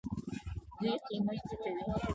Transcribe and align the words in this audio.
دوی 0.79 0.91
قیمت 1.07 1.39
ټیټوي. 1.47 1.71